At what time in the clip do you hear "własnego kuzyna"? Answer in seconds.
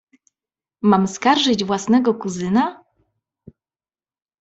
1.63-2.83